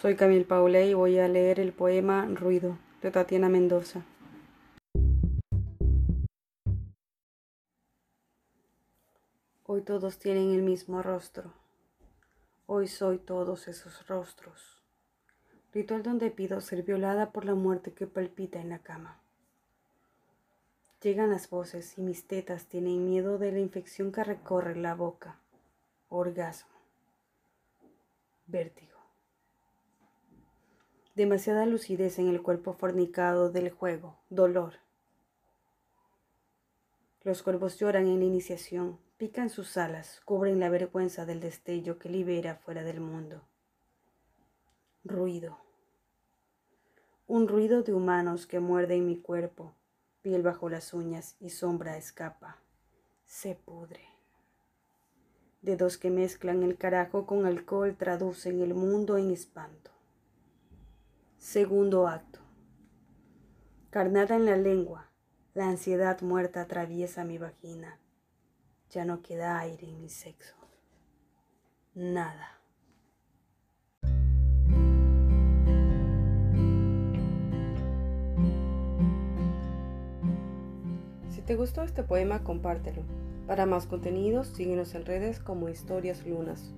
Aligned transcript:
Soy 0.00 0.14
Camille 0.14 0.44
Paulé 0.44 0.88
y 0.88 0.94
voy 0.94 1.18
a 1.18 1.26
leer 1.26 1.58
el 1.58 1.72
poema 1.72 2.26
Ruido 2.26 2.76
de 3.00 3.10
Tatiana 3.10 3.48
Mendoza. 3.48 4.04
Hoy 9.64 9.80
todos 9.80 10.18
tienen 10.18 10.52
el 10.52 10.60
mismo 10.60 11.00
rostro. 11.00 11.50
Hoy 12.66 12.88
soy 12.88 13.16
todos 13.16 13.68
esos 13.68 14.06
rostros. 14.06 14.82
Ritual 15.72 16.02
donde 16.02 16.30
pido 16.30 16.60
ser 16.60 16.82
violada 16.82 17.32
por 17.32 17.46
la 17.46 17.54
muerte 17.54 17.94
que 17.94 18.06
palpita 18.06 18.60
en 18.60 18.68
la 18.68 18.80
cama. 18.80 19.18
Llegan 21.00 21.30
las 21.30 21.48
voces 21.48 21.96
y 21.96 22.02
mis 22.02 22.26
tetas 22.26 22.66
tienen 22.66 23.06
miedo 23.06 23.38
de 23.38 23.50
la 23.50 23.60
infección 23.60 24.12
que 24.12 24.24
recorre 24.24 24.76
la 24.76 24.94
boca. 24.94 25.38
Orgasmo. 26.10 26.76
Vértigo. 28.46 28.95
Demasiada 31.16 31.64
lucidez 31.64 32.18
en 32.18 32.28
el 32.28 32.42
cuerpo 32.42 32.74
fornicado 32.74 33.50
del 33.50 33.70
juego. 33.70 34.18
Dolor. 34.28 34.74
Los 37.22 37.42
cuervos 37.42 37.78
lloran 37.78 38.06
en 38.06 38.18
la 38.18 38.26
iniciación, 38.26 38.98
pican 39.16 39.48
sus 39.48 39.78
alas, 39.78 40.20
cubren 40.26 40.60
la 40.60 40.68
vergüenza 40.68 41.24
del 41.24 41.40
destello 41.40 41.98
que 41.98 42.10
libera 42.10 42.56
fuera 42.56 42.82
del 42.82 43.00
mundo. 43.00 43.40
Ruido. 45.04 45.56
Un 47.26 47.48
ruido 47.48 47.82
de 47.82 47.94
humanos 47.94 48.46
que 48.46 48.60
muerden 48.60 49.06
mi 49.06 49.16
cuerpo, 49.16 49.72
piel 50.20 50.42
bajo 50.42 50.68
las 50.68 50.92
uñas 50.92 51.36
y 51.40 51.48
sombra 51.48 51.96
escapa, 51.96 52.58
se 53.24 53.54
pudre. 53.54 54.04
Dedos 55.62 55.96
que 55.96 56.10
mezclan 56.10 56.62
el 56.62 56.76
carajo 56.76 57.24
con 57.24 57.46
alcohol 57.46 57.96
traducen 57.96 58.60
el 58.60 58.74
mundo 58.74 59.16
en 59.16 59.30
espanto. 59.30 59.95
Segundo 61.38 62.08
acto. 62.08 62.40
Carnada 63.90 64.36
en 64.36 64.46
la 64.46 64.56
lengua, 64.56 65.10
la 65.54 65.68
ansiedad 65.68 66.20
muerta 66.20 66.62
atraviesa 66.62 67.24
mi 67.24 67.38
vagina. 67.38 67.98
Ya 68.90 69.04
no 69.04 69.22
queda 69.22 69.58
aire 69.58 69.88
en 69.88 70.00
mi 70.00 70.08
sexo. 70.08 70.54
Nada. 71.94 72.56
te 81.46 81.54
gustó 81.54 81.82
este 81.82 82.02
poema, 82.02 82.42
compártelo. 82.42 83.02
Para 83.46 83.66
más 83.66 83.86
contenidos, 83.86 84.48
síguenos 84.48 84.94
en 84.96 85.06
redes 85.06 85.38
como 85.38 85.68
Historias 85.68 86.26
Lunas. 86.26 86.74